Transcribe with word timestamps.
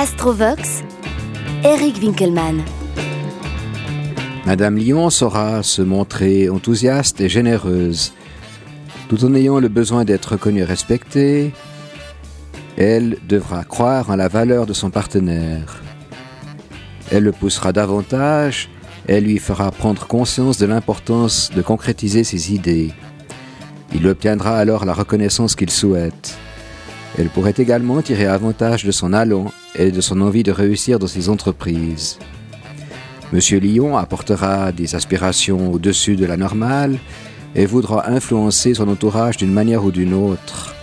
Astrovox, 0.00 0.82
Eric 1.62 1.98
Winkelmann. 2.00 2.62
Madame 4.46 4.78
Lyon 4.78 5.10
saura 5.10 5.62
se 5.62 5.82
montrer 5.82 6.48
enthousiaste 6.48 7.20
et 7.20 7.28
généreuse, 7.28 8.14
tout 9.10 9.22
en 9.26 9.34
ayant 9.34 9.60
le 9.60 9.68
besoin 9.68 10.06
d'être 10.06 10.32
reconnue 10.32 10.60
et 10.60 10.64
respectée. 10.64 11.52
Elle 12.78 13.18
devra 13.28 13.62
croire 13.64 14.08
en 14.08 14.16
la 14.16 14.28
valeur 14.28 14.64
de 14.64 14.72
son 14.72 14.88
partenaire. 14.88 15.82
Elle 17.12 17.24
le 17.24 17.32
poussera 17.32 17.74
davantage, 17.74 18.70
elle 19.06 19.24
lui 19.24 19.36
fera 19.36 19.70
prendre 19.70 20.06
conscience 20.06 20.56
de 20.56 20.64
l'importance 20.64 21.50
de 21.54 21.60
concrétiser 21.60 22.24
ses 22.24 22.54
idées. 22.54 22.94
Il 23.94 24.06
obtiendra 24.06 24.56
alors 24.56 24.86
la 24.86 24.94
reconnaissance 24.94 25.54
qu'il 25.54 25.70
souhaite. 25.70 26.38
Elle 27.18 27.28
pourrait 27.28 27.54
également 27.56 28.00
tirer 28.02 28.26
avantage 28.26 28.84
de 28.84 28.92
son 28.92 29.12
allant 29.12 29.52
et 29.74 29.90
de 29.90 30.00
son 30.00 30.20
envie 30.20 30.42
de 30.42 30.52
réussir 30.52 30.98
dans 30.98 31.06
ses 31.06 31.28
entreprises. 31.28 32.18
Monsieur 33.32 33.58
Lyon 33.58 33.96
apportera 33.96 34.72
des 34.72 34.94
aspirations 34.94 35.72
au-dessus 35.72 36.16
de 36.16 36.26
la 36.26 36.36
normale 36.36 36.98
et 37.54 37.66
voudra 37.66 38.10
influencer 38.10 38.74
son 38.74 38.88
entourage 38.88 39.36
d'une 39.36 39.52
manière 39.52 39.84
ou 39.84 39.90
d'une 39.90 40.14
autre. 40.14 40.74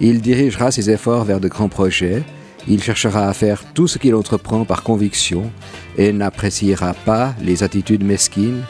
Il 0.00 0.20
dirigera 0.20 0.70
ses 0.70 0.90
efforts 0.90 1.24
vers 1.24 1.40
de 1.40 1.48
grands 1.48 1.68
projets, 1.68 2.22
il 2.66 2.82
cherchera 2.82 3.28
à 3.28 3.32
faire 3.32 3.62
tout 3.74 3.88
ce 3.88 3.98
qu'il 3.98 4.14
entreprend 4.14 4.64
par 4.64 4.82
conviction 4.82 5.50
et 5.96 6.12
n'appréciera 6.12 6.94
pas 6.94 7.34
les 7.40 7.62
attitudes 7.62 8.04
mesquines, 8.04 8.62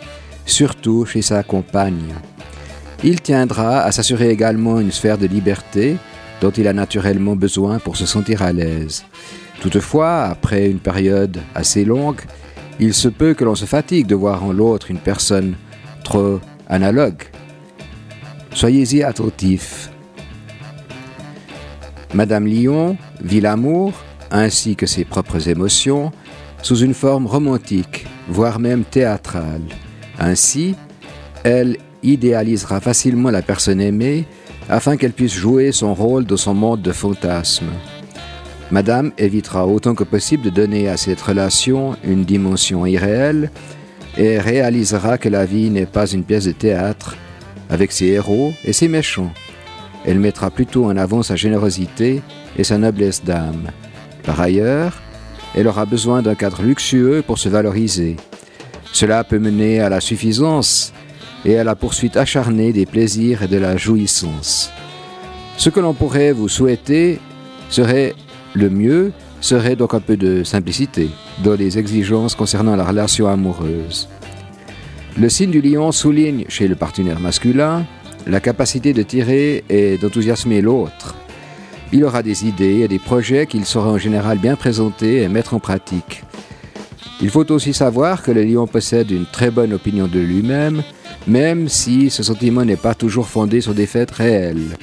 surtout 0.46 1.04
chez 1.04 1.22
sa 1.22 1.42
compagne. 1.42 2.14
Il 3.04 3.20
tiendra 3.20 3.80
à 3.80 3.92
s'assurer 3.92 4.30
également 4.30 4.80
une 4.80 4.92
sphère 4.92 5.18
de 5.18 5.26
liberté 5.26 5.96
dont 6.40 6.50
il 6.50 6.68
a 6.68 6.72
naturellement 6.72 7.36
besoin 7.36 7.78
pour 7.78 7.96
se 7.96 8.06
sentir 8.06 8.42
à 8.42 8.52
l'aise. 8.52 9.04
Toutefois, 9.60 10.24
après 10.24 10.70
une 10.70 10.78
période 10.78 11.38
assez 11.54 11.84
longue, 11.84 12.20
il 12.78 12.94
se 12.94 13.08
peut 13.08 13.34
que 13.34 13.44
l'on 13.44 13.56
se 13.56 13.64
fatigue 13.64 14.06
de 14.06 14.14
voir 14.14 14.44
en 14.44 14.52
l'autre 14.52 14.90
une 14.90 14.98
personne 14.98 15.54
trop 16.04 16.40
analogue. 16.68 17.22
Soyez-y 18.52 19.02
attentif. 19.02 19.90
Madame 22.14 22.46
Lyon 22.46 22.96
vit 23.20 23.40
l'amour, 23.40 23.92
ainsi 24.30 24.76
que 24.76 24.86
ses 24.86 25.04
propres 25.04 25.48
émotions, 25.48 26.12
sous 26.62 26.78
une 26.78 26.94
forme 26.94 27.26
romantique, 27.26 28.06
voire 28.28 28.58
même 28.58 28.84
théâtrale. 28.84 29.62
Ainsi, 30.18 30.74
elle 31.44 31.76
idéalisera 32.02 32.80
facilement 32.80 33.30
la 33.30 33.42
personne 33.42 33.80
aimée 33.80 34.26
afin 34.68 34.96
qu'elle 34.96 35.12
puisse 35.12 35.34
jouer 35.34 35.72
son 35.72 35.94
rôle 35.94 36.24
dans 36.24 36.36
son 36.36 36.54
monde 36.54 36.82
de 36.82 36.92
fantasmes. 36.92 37.70
Madame 38.70 39.12
évitera 39.16 39.66
autant 39.66 39.94
que 39.94 40.04
possible 40.04 40.42
de 40.42 40.50
donner 40.50 40.88
à 40.88 40.98
cette 40.98 41.20
relation 41.20 41.96
une 42.04 42.24
dimension 42.24 42.84
irréelle 42.84 43.50
et 44.18 44.38
réalisera 44.38 45.16
que 45.16 45.28
la 45.28 45.46
vie 45.46 45.70
n'est 45.70 45.86
pas 45.86 46.06
une 46.06 46.24
pièce 46.24 46.44
de 46.44 46.52
théâtre 46.52 47.16
avec 47.70 47.92
ses 47.92 48.06
héros 48.06 48.52
et 48.64 48.72
ses 48.72 48.88
méchants. 48.88 49.32
Elle 50.04 50.18
mettra 50.18 50.50
plutôt 50.50 50.84
en 50.84 50.96
avant 50.96 51.22
sa 51.22 51.36
générosité 51.36 52.22
et 52.56 52.64
sa 52.64 52.78
noblesse 52.78 53.24
d'âme. 53.24 53.70
Par 54.22 54.40
ailleurs, 54.40 55.00
elle 55.54 55.66
aura 55.66 55.86
besoin 55.86 56.20
d'un 56.20 56.34
cadre 56.34 56.62
luxueux 56.62 57.22
pour 57.26 57.38
se 57.38 57.48
valoriser. 57.48 58.16
Cela 58.92 59.24
peut 59.24 59.38
mener 59.38 59.80
à 59.80 59.88
la 59.88 60.00
suffisance 60.00 60.92
et 61.44 61.58
à 61.58 61.64
la 61.64 61.74
poursuite 61.74 62.16
acharnée 62.16 62.72
des 62.72 62.86
plaisirs 62.86 63.42
et 63.42 63.48
de 63.48 63.56
la 63.56 63.76
jouissance. 63.76 64.70
Ce 65.56 65.70
que 65.70 65.80
l'on 65.80 65.94
pourrait 65.94 66.32
vous 66.32 66.48
souhaiter 66.48 67.20
serait 67.70 68.14
le 68.54 68.70
mieux, 68.70 69.12
serait 69.40 69.76
donc 69.76 69.94
un 69.94 70.00
peu 70.00 70.16
de 70.16 70.42
simplicité 70.44 71.10
dans 71.44 71.54
les 71.54 71.78
exigences 71.78 72.34
concernant 72.34 72.76
la 72.76 72.84
relation 72.84 73.28
amoureuse. 73.28 74.08
Le 75.18 75.28
signe 75.28 75.50
du 75.50 75.60
lion 75.60 75.92
souligne 75.92 76.44
chez 76.48 76.68
le 76.68 76.74
partenaire 76.74 77.20
masculin 77.20 77.84
la 78.26 78.40
capacité 78.40 78.92
de 78.92 79.02
tirer 79.02 79.64
et 79.68 79.96
d'enthousiasmer 79.96 80.60
l'autre. 80.60 81.14
Il 81.92 82.04
aura 82.04 82.22
des 82.22 82.46
idées 82.46 82.80
et 82.80 82.88
des 82.88 82.98
projets 82.98 83.46
qu'il 83.46 83.64
saura 83.64 83.90
en 83.90 83.98
général 83.98 84.38
bien 84.38 84.54
présenter 84.56 85.22
et 85.22 85.28
mettre 85.28 85.54
en 85.54 85.58
pratique. 85.58 86.22
Il 87.20 87.30
faut 87.30 87.50
aussi 87.50 87.72
savoir 87.72 88.22
que 88.22 88.30
le 88.30 88.44
lion 88.44 88.66
possède 88.66 89.10
une 89.10 89.24
très 89.26 89.50
bonne 89.50 89.72
opinion 89.72 90.06
de 90.06 90.20
lui-même, 90.20 90.82
même 91.28 91.68
si 91.68 92.10
ce 92.10 92.22
sentiment 92.22 92.64
n'est 92.64 92.76
pas 92.76 92.94
toujours 92.94 93.28
fondé 93.28 93.60
sur 93.60 93.74
des 93.74 93.86
faits 93.86 94.10
réels. 94.10 94.76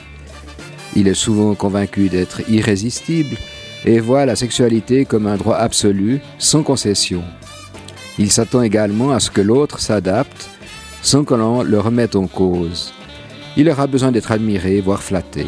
Il 0.95 1.07
est 1.07 1.15
souvent 1.15 1.55
convaincu 1.55 2.07
d'être 2.07 2.47
irrésistible 2.49 3.35
et 3.83 3.99
voit 3.99 4.25
la 4.25 4.35
sexualité 4.35 5.05
comme 5.05 5.27
un 5.27 5.37
droit 5.37 5.57
absolu, 5.57 6.21
sans 6.37 6.63
concession. 6.63 7.23
Il 8.17 8.31
s'attend 8.31 8.61
également 8.61 9.11
à 9.11 9.19
ce 9.19 9.29
que 9.29 9.41
l'autre 9.41 9.79
s'adapte 9.79 10.49
sans 11.01 11.23
que 11.23 11.35
l'on 11.35 11.61
le 11.61 11.79
remette 11.79 12.15
en 12.15 12.27
cause. 12.27 12.93
Il 13.57 13.69
aura 13.69 13.87
besoin 13.87 14.11
d'être 14.11 14.31
admiré, 14.31 14.81
voire 14.81 15.03
flatté. 15.03 15.47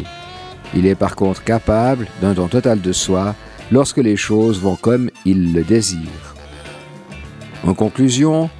Il 0.74 0.86
est 0.86 0.94
par 0.94 1.16
contre 1.16 1.42
capable 1.42 2.06
d'un 2.20 2.32
don 2.32 2.48
total 2.48 2.80
de 2.80 2.92
soi 2.92 3.34
lorsque 3.70 3.98
les 3.98 4.16
choses 4.16 4.60
vont 4.60 4.76
comme 4.76 5.10
il 5.24 5.52
le 5.52 5.62
désire. 5.62 6.34
En 7.64 7.74
conclusion, 7.74 8.50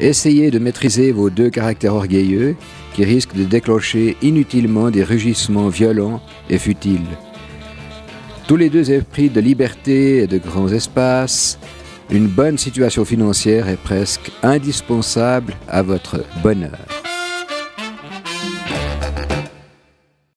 essayez 0.00 0.50
de 0.50 0.58
maîtriser 0.58 1.12
vos 1.12 1.30
deux 1.30 1.50
caractères 1.50 1.94
orgueilleux 1.94 2.56
qui 2.94 3.04
risquent 3.04 3.36
de 3.36 3.44
déclencher 3.44 4.16
inutilement 4.22 4.90
des 4.90 5.02
rugissements 5.02 5.68
violents 5.68 6.20
et 6.50 6.58
futiles. 6.58 7.00
Tous 8.46 8.56
les 8.56 8.68
deux 8.68 8.90
épris 8.90 9.30
de 9.30 9.40
liberté 9.40 10.18
et 10.18 10.26
de 10.26 10.38
grands 10.38 10.68
espaces, 10.68 11.58
une 12.10 12.26
bonne 12.26 12.58
situation 12.58 13.04
financière 13.04 13.68
est 13.68 13.82
presque 13.82 14.30
indispensable 14.42 15.54
à 15.68 15.82
votre 15.82 16.24
bonheur. 16.42 16.91